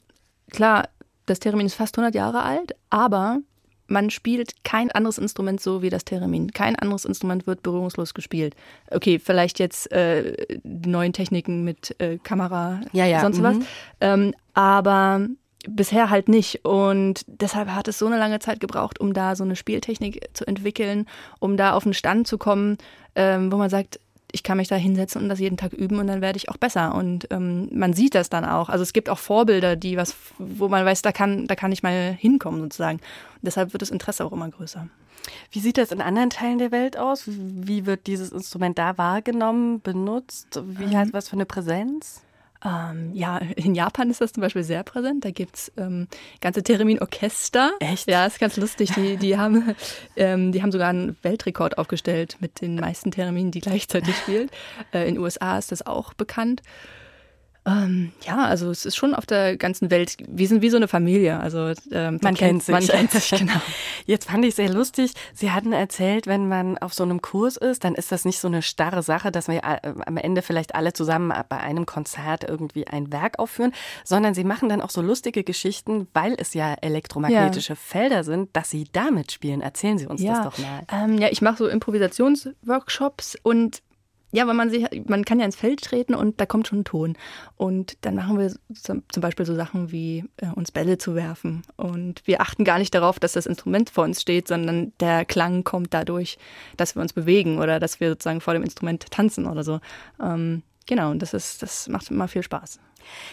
[0.50, 0.88] Klar,
[1.26, 3.40] das Theremin ist fast 100 Jahre alt, aber
[3.88, 6.52] man spielt kein anderes Instrument so wie das Theremin.
[6.52, 8.54] Kein anderes Instrument wird berührungslos gespielt.
[8.90, 13.20] Okay, vielleicht jetzt äh, die neuen Techniken mit äh, Kamera, ja, ja.
[13.20, 13.42] sonst mhm.
[13.42, 13.56] was.
[14.00, 15.28] Ähm, aber
[15.68, 16.64] bisher halt nicht.
[16.64, 20.46] Und deshalb hat es so eine lange Zeit gebraucht, um da so eine Spieltechnik zu
[20.46, 21.06] entwickeln,
[21.38, 22.78] um da auf einen Stand zu kommen,
[23.14, 24.00] ähm, wo man sagt,
[24.32, 26.56] ich kann mich da hinsetzen und das jeden Tag üben und dann werde ich auch
[26.56, 26.94] besser.
[26.94, 28.68] Und ähm, man sieht das dann auch.
[28.68, 31.82] Also es gibt auch Vorbilder, die was, wo man weiß, da kann, da kann ich
[31.82, 32.98] mal hinkommen sozusagen.
[32.98, 34.88] Und deshalb wird das Interesse auch immer größer.
[35.50, 37.24] Wie sieht das in anderen Teilen der Welt aus?
[37.26, 40.60] Wie wird dieses Instrument da wahrgenommen, benutzt?
[40.64, 42.22] Wie ähm, hat was für eine Präsenz?
[42.64, 45.24] Ähm, ja, in Japan ist das zum Beispiel sehr präsent.
[45.24, 46.08] Da gibt es ähm,
[46.40, 47.72] ganze Theremin-Orchester.
[47.80, 48.08] Echt?
[48.08, 48.92] Ja, ist ganz lustig.
[48.94, 49.74] Die, die, haben,
[50.16, 54.50] ähm, die haben sogar einen Weltrekord aufgestellt mit den meisten Theremin, die gleichzeitig spielen.
[54.92, 56.62] Äh, in den USA ist das auch bekannt.
[57.66, 60.86] Ähm, ja, also es ist schon auf der ganzen Welt, wir sind wie so eine
[60.86, 61.40] Familie.
[61.40, 62.72] Also ähm, man kennt sich.
[62.72, 63.60] Man kennt sich, genau.
[64.04, 67.82] Jetzt fand ich sehr lustig, Sie hatten erzählt, wenn man auf so einem Kurs ist,
[67.82, 70.92] dann ist das nicht so eine starre Sache, dass wir äh, am Ende vielleicht alle
[70.92, 73.72] zusammen bei einem Konzert irgendwie ein Werk aufführen,
[74.04, 77.76] sondern Sie machen dann auch so lustige Geschichten, weil es ja elektromagnetische ja.
[77.76, 79.60] Felder sind, dass Sie damit spielen.
[79.60, 80.44] Erzählen Sie uns ja.
[80.44, 80.82] das doch mal.
[80.92, 83.82] Ähm, ja, ich mache so Improvisationsworkshops und
[84.32, 86.84] ja, weil man sich, man kann ja ins Feld treten und da kommt schon ein
[86.84, 87.16] Ton.
[87.56, 91.62] Und dann machen wir zum Beispiel so Sachen wie äh, uns Bälle zu werfen.
[91.76, 95.64] Und wir achten gar nicht darauf, dass das Instrument vor uns steht, sondern der Klang
[95.64, 96.38] kommt dadurch,
[96.76, 99.80] dass wir uns bewegen oder dass wir sozusagen vor dem Instrument tanzen oder so.
[100.20, 102.80] Ähm, genau, und das ist, das macht immer viel Spaß.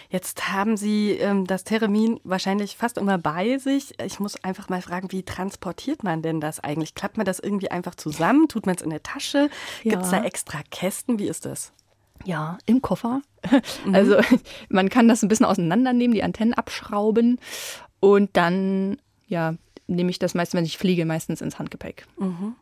[0.10, 4.00] Jetzt haben Sie ähm, das Theremin wahrscheinlich fast immer bei sich.
[4.04, 6.96] Ich muss einfach mal fragen, wie transportiert man denn das eigentlich?
[6.96, 8.48] Klappt man das irgendwie einfach zusammen?
[8.48, 9.50] Tut man es in der Tasche?
[9.84, 11.20] Gibt es da extra Kästen?
[11.20, 11.74] Wie ist das?
[12.26, 13.22] Ja, im Koffer.
[13.86, 13.96] Mhm.
[13.96, 14.18] Also
[14.70, 17.40] man kann das ein bisschen auseinandernehmen, die Antennen abschrauben
[18.00, 19.56] und dann ja
[19.88, 22.06] nehme ich das meistens, wenn ich fliege, meistens ins Handgepäck.
[22.18, 22.56] Mhm.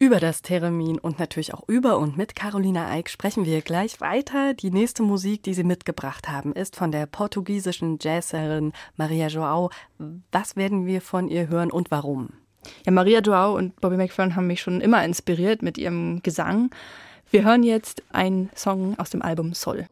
[0.00, 4.52] Über das Theremin und natürlich auch über und mit Carolina Eick sprechen wir gleich weiter.
[4.52, 9.70] Die nächste Musik, die Sie mitgebracht haben, ist von der portugiesischen Jazzerin Maria Joao.
[10.32, 12.30] Was werden wir von ihr hören und warum?
[12.84, 16.70] Ja, Maria Joao und Bobby McFerrin haben mich schon immer inspiriert mit ihrem Gesang.
[17.30, 19.86] Wir hören jetzt einen Song aus dem Album Soul.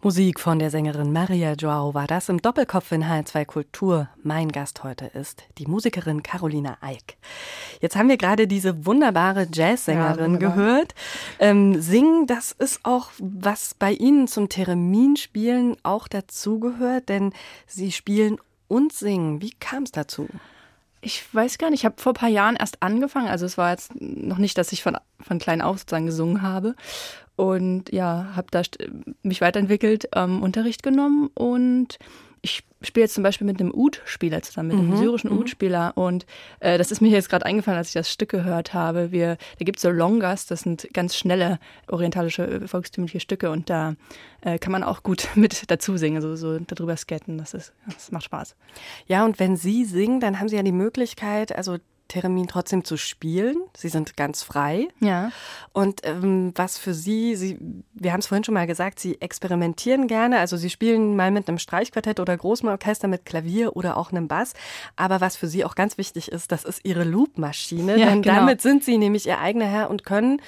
[0.00, 4.08] Musik von der Sängerin Maria Joao war das im Doppelkopf in H2 Kultur.
[4.22, 7.16] Mein Gast heute ist die Musikerin Carolina Eick.
[7.80, 10.94] Jetzt haben wir gerade diese wunderbare Jazzsängerin ja, gehört.
[11.40, 17.32] Ähm, singen, das ist auch, was bei Ihnen zum Thereminspielen auch dazugehört, denn
[17.66, 19.42] Sie spielen und singen.
[19.42, 20.28] Wie kam es dazu?
[21.00, 23.28] Ich weiß gar nicht, ich habe vor ein paar Jahren erst angefangen.
[23.28, 26.76] Also es war jetzt noch nicht, dass ich von, von klein auf sozusagen gesungen habe
[27.38, 28.62] und ja, habe da
[29.22, 31.98] mich weiterentwickelt, ähm, Unterricht genommen und
[32.42, 34.96] ich spiele jetzt zum Beispiel mit einem Ud-Spieler zusammen, mit einem mhm.
[34.96, 35.38] syrischen mhm.
[35.38, 35.92] Ud-Spieler.
[35.96, 36.26] Und
[36.60, 39.12] äh, das ist mir jetzt gerade eingefallen, als ich das Stück gehört habe.
[39.12, 43.70] Wir, da gibt es so Longas, das sind ganz schnelle orientalische äh, volkstümliche Stücke und
[43.70, 43.94] da
[44.40, 47.38] äh, kann man auch gut mit dazu singen, so, so darüber skaten.
[47.38, 48.56] Das, ist, das macht Spaß.
[49.06, 52.96] Ja, und wenn Sie singen, dann haben Sie ja die Möglichkeit, also Theremin trotzdem zu
[52.96, 53.56] spielen.
[53.76, 54.88] Sie sind ganz frei.
[55.00, 55.30] Ja.
[55.72, 57.58] Und ähm, was für Sie, Sie,
[57.92, 60.38] wir haben es vorhin schon mal gesagt, Sie experimentieren gerne.
[60.38, 64.26] Also Sie spielen mal mit einem Streichquartett oder großem Orchester mit Klavier oder auch einem
[64.26, 64.54] Bass.
[64.96, 67.98] Aber was für Sie auch ganz wichtig ist, das ist Ihre Loopmaschine.
[67.98, 68.36] Ja, denn genau.
[68.36, 70.40] damit sind Sie nämlich Ihr eigener Herr und können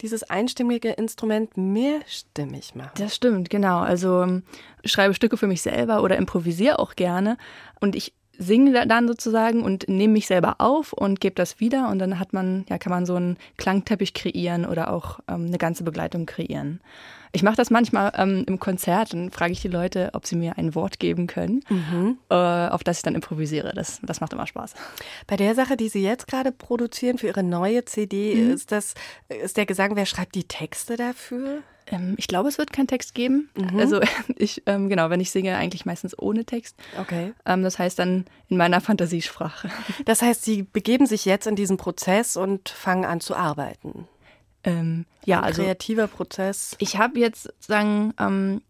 [0.00, 2.92] dieses einstimmige Instrument mehrstimmig machen.
[2.96, 3.78] Das stimmt, genau.
[3.78, 4.42] Also ähm,
[4.82, 7.38] ich schreibe Stücke für mich selber oder improvisiere auch gerne.
[7.80, 11.98] Und ich singe dann sozusagen und nehme mich selber auf und gebe das wieder und
[11.98, 15.84] dann hat man, ja, kann man so einen Klangteppich kreieren oder auch ähm, eine ganze
[15.84, 16.80] Begleitung kreieren.
[17.32, 20.56] Ich mache das manchmal ähm, im Konzert und frage ich die Leute, ob sie mir
[20.56, 22.18] ein Wort geben können, mhm.
[22.30, 23.72] äh, auf das ich dann improvisiere.
[23.74, 24.74] Das, das macht immer Spaß.
[25.26, 28.52] Bei der Sache, die Sie jetzt gerade produzieren für Ihre neue CD, mhm.
[28.52, 28.94] ist das
[29.28, 31.62] ist der Gesang, wer schreibt die Texte dafür?
[31.86, 33.50] Ähm, ich glaube, es wird keinen Text geben.
[33.56, 33.78] Mhm.
[33.78, 34.00] Also
[34.36, 36.76] ich, ähm, genau, wenn ich singe, eigentlich meistens ohne Text.
[37.00, 37.32] Okay.
[37.44, 39.70] Ähm, das heißt dann in meiner Fantasiesprache.
[40.04, 44.06] Das heißt, Sie begeben sich jetzt in diesen Prozess und fangen an zu arbeiten.
[44.64, 46.76] Ähm, ja, Ein also kreativer Prozess.
[46.78, 48.62] Ich habe jetzt sagen ähm,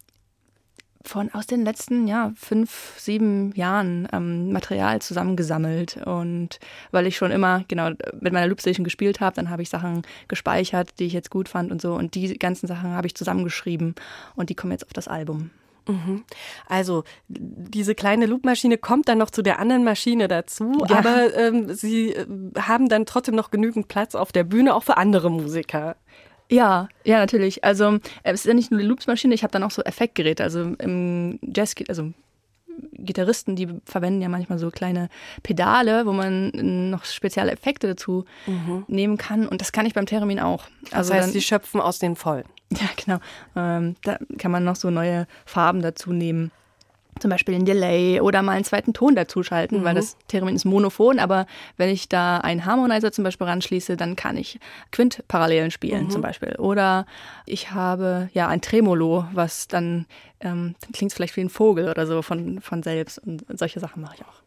[1.09, 6.59] von aus den letzten ja fünf sieben Jahren ähm, Material zusammengesammelt und
[6.91, 7.91] weil ich schon immer genau
[8.21, 11.71] mit meiner Loopstation gespielt habe, dann habe ich Sachen gespeichert, die ich jetzt gut fand
[11.71, 13.95] und so und die ganzen Sachen habe ich zusammengeschrieben
[14.35, 15.51] und die kommen jetzt auf das Album.
[15.89, 16.25] Mhm.
[16.69, 20.97] Also diese kleine Loopmaschine kommt dann noch zu der anderen Maschine dazu, ja.
[20.97, 22.27] aber ähm, Sie äh,
[22.59, 25.97] haben dann trotzdem noch genügend Platz auf der Bühne auch für andere Musiker.
[26.49, 27.65] Ja, ja, natürlich.
[27.65, 30.43] Also äh, es ist ja nicht nur die Loopsmaschine, ich habe dann auch so Effektgeräte.
[30.43, 32.13] Also im Jazz, also
[32.93, 35.09] Gitarristen, die verwenden ja manchmal so kleine
[35.43, 36.51] Pedale, wo man
[36.91, 38.85] noch spezielle Effekte dazu mhm.
[38.87, 39.47] nehmen kann.
[39.49, 40.65] Und das kann ich beim Theremin auch.
[40.91, 42.45] Also das heißt, sie schöpfen aus den Vollen.
[42.71, 43.19] Ja, genau.
[43.55, 46.51] Ähm, da kann man noch so neue Farben dazu nehmen
[47.21, 49.85] zum Beispiel ein Delay oder mal einen zweiten Ton dazuschalten, mhm.
[49.85, 54.17] weil das Theremin ist monophon, aber wenn ich da einen Harmonizer zum Beispiel ranschließe, dann
[54.17, 54.59] kann ich
[54.93, 56.11] Quintparallelen spielen mhm.
[56.11, 56.57] zum Beispiel.
[56.57, 57.07] Oder
[57.45, 60.07] ich habe ja ein Tremolo, was dann,
[60.41, 64.03] ähm, dann klingt vielleicht wie ein Vogel oder so von, von selbst und solche Sachen
[64.03, 64.43] mache ich auch.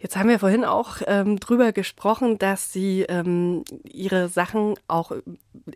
[0.00, 5.12] Jetzt haben wir vorhin auch ähm, drüber gesprochen, dass Sie ähm, Ihre Sachen auch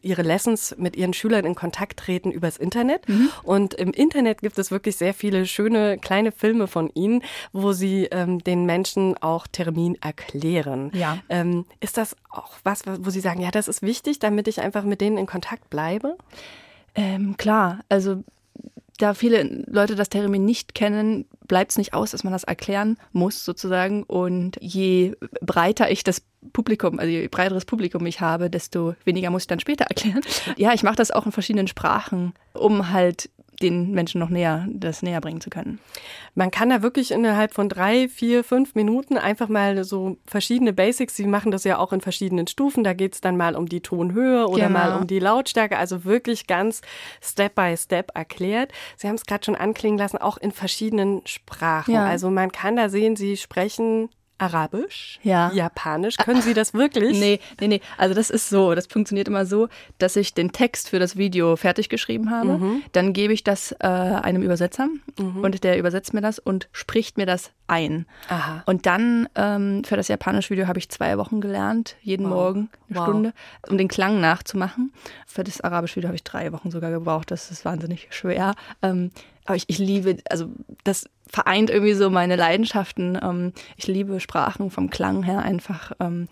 [0.01, 3.07] Ihre Lessons mit Ihren Schülern in Kontakt treten übers Internet.
[3.07, 3.29] Mhm.
[3.43, 8.09] Und im Internet gibt es wirklich sehr viele schöne kleine Filme von Ihnen, wo Sie
[8.13, 10.91] ähm, den Menschen auch Termin erklären.
[10.95, 11.19] Ja.
[11.29, 14.85] Ähm, ist das auch was, wo Sie sagen, ja, das ist wichtig, damit ich einfach
[14.85, 16.17] mit denen in Kontakt bleibe?
[16.95, 18.23] Ähm, klar, also
[18.99, 22.97] da viele Leute das Termin nicht kennen, bleibt es nicht aus, dass man das erklären
[23.13, 24.05] muss sozusagen.
[24.05, 29.43] Und je breiter ich das Publikum, also je breiteres Publikum ich habe, desto weniger muss
[29.43, 30.21] ich dann später erklären.
[30.57, 33.31] Ja, ich mache das auch in verschiedenen Sprachen, um halt
[33.63, 35.79] den Menschen noch näher, das näher bringen zu können.
[36.35, 41.17] Man kann da wirklich innerhalb von drei, vier, fünf Minuten einfach mal so verschiedene Basics,
[41.17, 43.81] Sie machen das ja auch in verschiedenen Stufen, da geht es dann mal um die
[43.81, 44.79] Tonhöhe oder genau.
[44.79, 46.81] mal um die Lautstärke, also wirklich ganz
[47.23, 48.73] Step by Step erklärt.
[48.97, 51.95] Sie haben es gerade schon anklingen lassen, auch in verschiedenen Sprachen.
[51.95, 52.07] Ja.
[52.07, 55.21] Also man kann da sehen, Sie sprechen Arabisch?
[55.23, 55.53] Ja.
[55.53, 56.17] Japanisch?
[56.17, 57.19] Können Sie das wirklich?
[57.19, 57.81] nee, nee, nee.
[57.97, 59.69] Also das ist so, das funktioniert immer so,
[59.99, 62.59] dass ich den Text für das Video fertig geschrieben habe.
[62.59, 62.83] Mhm.
[62.93, 65.39] Dann gebe ich das äh, einem Übersetzer mhm.
[65.39, 68.07] und der übersetzt mir das und spricht mir das ein.
[68.29, 68.63] Aha.
[68.67, 72.35] Und dann ähm, für das japanische Video habe ich zwei Wochen gelernt, jeden wow.
[72.35, 73.05] Morgen eine wow.
[73.05, 73.33] Stunde,
[73.69, 74.93] um den Klang nachzumachen.
[75.27, 77.31] Für das arabische Video habe ich drei Wochen sogar gebraucht.
[77.31, 78.55] Das ist wahnsinnig schwer.
[78.83, 79.11] Ähm,
[79.45, 80.47] aber ich, ich liebe, also
[80.85, 83.19] das vereint irgendwie so meine Leidenschaften.
[83.23, 85.93] Ähm, ich liebe Sprachen vom Klang her einfach.
[86.01, 86.29] Ähm,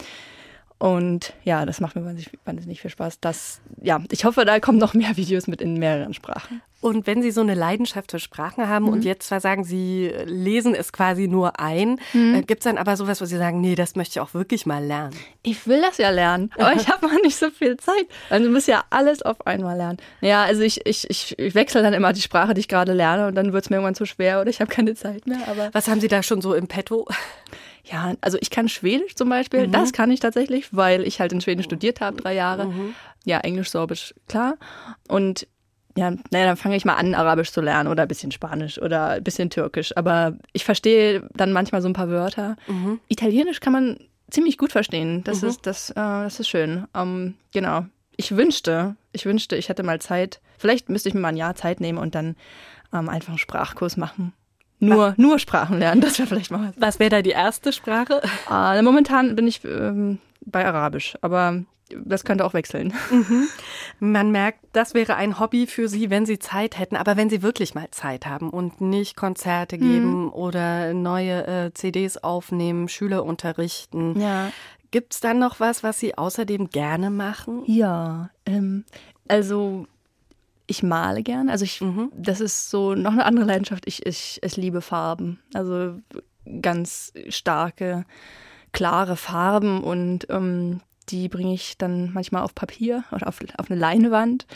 [0.78, 2.04] und ja, das macht mir
[2.44, 3.20] wahnsinnig, viel Spaß.
[3.20, 6.60] Das, ja, ich hoffe, da kommen noch mehr Videos mit in mehreren Sprachen.
[6.82, 8.92] Und wenn Sie so eine Leidenschaft für Sprachen haben mhm.
[8.92, 12.34] und jetzt zwar sagen, Sie lesen es quasi nur ein, mhm.
[12.34, 14.66] äh, gibt es dann aber sowas, wo Sie sagen, nee, das möchte ich auch wirklich
[14.66, 15.16] mal lernen?
[15.44, 18.06] Ich will das ja lernen, aber ich habe mal nicht so viel Zeit.
[18.30, 19.98] Also muss ja alles auf einmal lernen.
[20.22, 23.28] Ja, also ich, ich, ich, ich wechsle dann immer die Sprache, die ich gerade lerne
[23.28, 25.46] und dann wird es mir irgendwann zu schwer oder ich habe keine Zeit mehr.
[25.46, 27.06] Aber Was haben Sie da schon so im Petto?
[27.84, 29.68] Ja, also ich kann Schwedisch zum Beispiel.
[29.68, 29.72] Mhm.
[29.72, 32.66] Das kann ich tatsächlich, weil ich halt in Schweden studiert habe, drei Jahre.
[32.66, 32.94] Mhm.
[33.24, 34.56] Ja, Englisch, Sorbisch, klar.
[35.06, 35.46] Und
[35.96, 39.08] ja, naja, dann fange ich mal an, Arabisch zu lernen oder ein bisschen Spanisch oder
[39.08, 39.96] ein bisschen Türkisch.
[39.96, 42.56] Aber ich verstehe dann manchmal so ein paar Wörter.
[42.66, 43.00] Mhm.
[43.08, 43.98] Italienisch kann man
[44.30, 45.22] ziemlich gut verstehen.
[45.24, 45.48] Das mhm.
[45.48, 46.86] ist das, äh, das ist schön.
[46.94, 47.84] Ähm, genau.
[48.16, 50.40] Ich wünschte, ich wünschte, ich hätte mal Zeit.
[50.58, 52.36] Vielleicht müsste ich mir mal ein Jahr Zeit nehmen und dann
[52.92, 54.32] ähm, einfach einen Sprachkurs machen.
[54.78, 56.72] Nur, nur Sprachen lernen, das wäre vielleicht mal.
[56.76, 58.20] Was wäre da die erste Sprache?
[58.50, 61.62] Äh, momentan bin ich ähm, bei Arabisch, aber
[62.04, 62.92] das könnte auch wechseln.
[63.10, 63.48] Mhm.
[64.00, 67.42] Man merkt, das wäre ein Hobby für Sie, wenn Sie Zeit hätten, aber wenn Sie
[67.42, 70.32] wirklich mal Zeit haben und nicht Konzerte geben mhm.
[70.32, 74.18] oder neue äh, CDs aufnehmen, Schüler unterrichten.
[74.20, 74.50] Ja.
[74.90, 77.62] Gibt es dann noch was, was Sie außerdem gerne machen?
[77.66, 78.84] Ja, ähm,
[79.28, 79.86] also
[80.66, 81.48] ich male gern.
[81.48, 82.10] Also ich, mhm.
[82.14, 83.86] das ist so noch eine andere Leidenschaft.
[83.86, 85.40] Ich, ich, ich liebe Farben.
[85.54, 85.98] Also
[86.60, 88.04] ganz starke,
[88.72, 93.80] klare Farben und ähm, die bringe ich dann manchmal auf Papier oder auf, auf eine
[93.80, 94.46] Leinwand.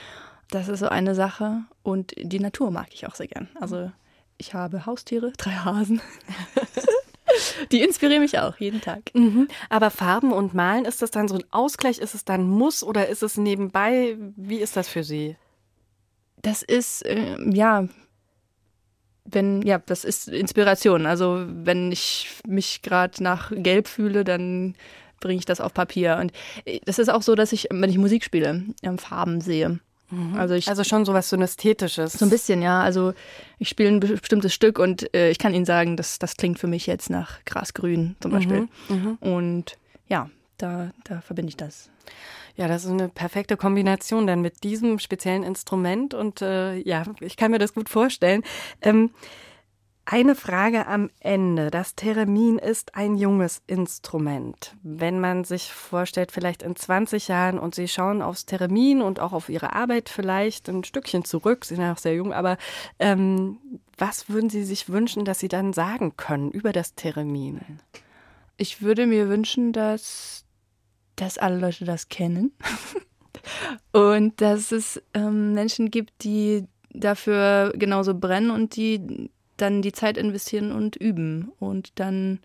[0.51, 1.63] Das ist so eine Sache.
[1.83, 3.49] Und die Natur mag ich auch sehr gern.
[3.61, 3.91] Also
[4.39, 6.01] ich habe Haustiere, drei Hasen.
[7.73, 9.11] Die inspirieren mich auch jeden Tag.
[9.15, 9.49] Mhm.
[9.69, 11.99] Aber Farben und Malen, ist das dann so ein Ausgleich?
[11.99, 14.17] Ist es dann Muss oder ist es nebenbei?
[14.37, 15.37] Wie ist das für Sie?
[16.43, 17.89] Das ist, äh, ja,
[19.25, 21.07] wenn, ja, das ist Inspiration.
[21.07, 24.77] Also wenn ich mich gerade nach Gelb fühle, dann
[25.21, 26.19] bringe ich das auf Papier.
[26.21, 26.33] Und
[26.65, 28.65] äh, das ist auch so, dass ich, wenn ich Musik spiele,
[28.99, 29.81] Farben sehe.
[30.11, 30.37] Mhm.
[30.37, 32.13] Also, ich, also schon sowas Synästhetisches.
[32.15, 32.81] So ein bisschen, ja.
[32.81, 33.13] Also
[33.59, 36.69] ich spiele ein bestimmtes Stück und äh, ich kann Ihnen sagen, das, das klingt für
[36.69, 38.69] mich jetzt nach Grasgrün zum Beispiel.
[38.89, 38.97] Mhm.
[38.97, 39.15] Mhm.
[39.21, 41.91] Und ja, da, da verbinde ich das.
[42.57, 47.37] Ja, das ist eine perfekte Kombination dann mit diesem speziellen Instrument und äh, ja, ich
[47.37, 48.43] kann mir das gut vorstellen.
[48.81, 49.11] Ähm,
[50.07, 51.71] eine Frage am Ende.
[51.71, 54.75] Das Theremin ist ein junges Instrument.
[54.83, 59.33] Wenn man sich vorstellt, vielleicht in 20 Jahren und Sie schauen aufs Theremin und auch
[59.33, 62.57] auf Ihre Arbeit vielleicht ein Stückchen zurück, Sie sind ja noch sehr jung, aber
[63.01, 63.59] ähm,
[63.99, 67.61] was würden Sie sich wünschen, dass Sie dann sagen können über das Theremin?
[68.57, 70.45] Ich würde mir wünschen, dass,
[71.17, 72.53] dass alle Leute das kennen
[73.93, 80.17] und dass es ähm, Menschen gibt, die dafür genauso brennen und die dann die Zeit
[80.17, 82.41] investieren und üben und dann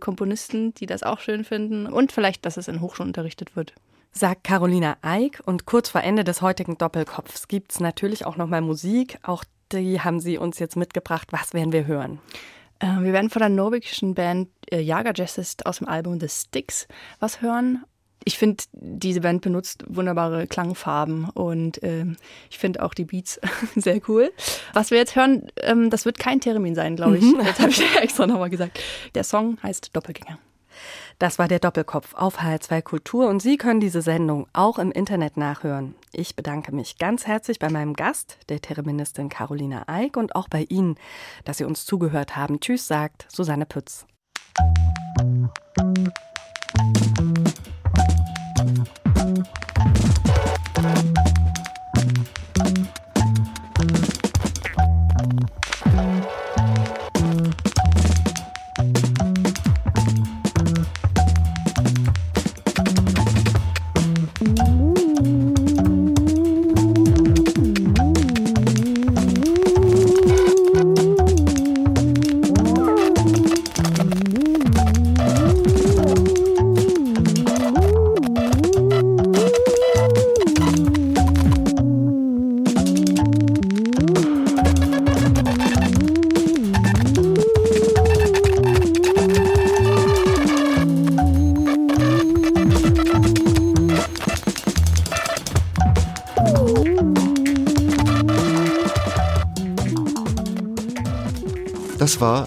[0.00, 3.74] Komponisten, die das auch schön finden und vielleicht, dass es in Hochschulen unterrichtet wird.
[4.12, 8.60] Sagt Carolina Eick und kurz vor Ende des heutigen Doppelkopfs gibt es natürlich auch nochmal
[8.60, 9.18] Musik.
[9.22, 11.28] Auch die haben Sie uns jetzt mitgebracht.
[11.32, 12.20] Was werden wir hören?
[12.78, 16.86] Äh, wir werden von der norwegischen Band äh, Jager Jazzist aus dem Album The Sticks
[17.18, 17.84] was hören
[18.24, 22.16] ich finde, diese Band benutzt wunderbare Klangfarben und ähm,
[22.50, 23.40] ich finde auch die Beats
[23.76, 24.32] sehr cool.
[24.72, 27.24] Was wir jetzt hören, ähm, das wird kein Theremin sein, glaube ich.
[27.24, 27.38] Mhm.
[27.38, 28.80] Das habe ich extra nochmal gesagt.
[29.14, 30.38] Der Song heißt Doppelgänger.
[31.18, 35.36] Das war der Doppelkopf auf HR2 Kultur und Sie können diese Sendung auch im Internet
[35.36, 35.94] nachhören.
[36.12, 40.66] Ich bedanke mich ganz herzlich bei meinem Gast, der Thereministin Carolina Eick und auch bei
[40.68, 40.96] Ihnen,
[41.44, 42.58] dass Sie uns zugehört haben.
[42.60, 44.06] Tschüss, sagt Susanne Pütz.